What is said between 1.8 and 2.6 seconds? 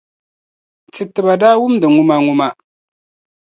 di ŋumaŋuma.